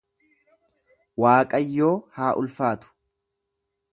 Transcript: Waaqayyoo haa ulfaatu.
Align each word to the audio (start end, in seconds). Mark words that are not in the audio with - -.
Waaqayyoo 1.25 1.91
haa 2.19 2.31
ulfaatu. 2.43 2.93